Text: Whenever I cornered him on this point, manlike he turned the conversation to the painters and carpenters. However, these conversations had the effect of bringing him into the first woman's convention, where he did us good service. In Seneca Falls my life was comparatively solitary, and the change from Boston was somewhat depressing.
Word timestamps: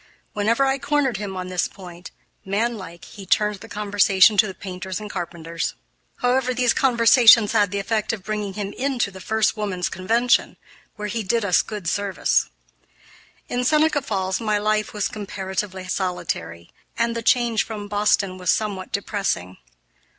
Whenever 0.33 0.65
I 0.65 0.79
cornered 0.79 1.17
him 1.17 1.37
on 1.37 1.49
this 1.49 1.67
point, 1.67 2.09
manlike 2.43 3.05
he 3.05 3.27
turned 3.27 3.57
the 3.59 3.69
conversation 3.69 4.35
to 4.37 4.47
the 4.47 4.55
painters 4.55 4.99
and 4.99 5.11
carpenters. 5.11 5.75
However, 6.23 6.55
these 6.55 6.73
conversations 6.73 7.51
had 7.51 7.69
the 7.69 7.77
effect 7.77 8.11
of 8.11 8.23
bringing 8.23 8.55
him 8.55 8.73
into 8.73 9.11
the 9.11 9.21
first 9.21 9.55
woman's 9.55 9.89
convention, 9.89 10.57
where 10.95 11.07
he 11.07 11.21
did 11.21 11.45
us 11.45 11.61
good 11.61 11.87
service. 11.87 12.49
In 13.47 13.63
Seneca 13.63 14.01
Falls 14.01 14.41
my 14.41 14.57
life 14.57 14.91
was 14.91 15.07
comparatively 15.07 15.87
solitary, 15.87 16.71
and 16.97 17.15
the 17.15 17.21
change 17.21 17.63
from 17.63 17.87
Boston 17.87 18.39
was 18.39 18.49
somewhat 18.49 18.91
depressing. 18.91 19.57